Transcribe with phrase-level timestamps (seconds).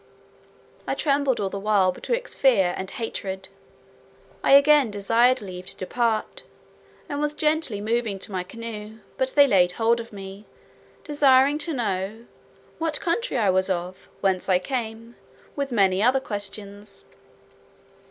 [0.87, 3.49] I trembled all the while betwixt fear and hatred.
[4.43, 6.43] I again desired leave to depart,
[7.07, 10.47] and was gently moving to my canoe; but they laid hold of me,
[11.03, 12.25] desiring to know,
[12.79, 14.09] "what country I was of?
[14.21, 15.17] whence I came?"
[15.55, 17.05] with many other questions.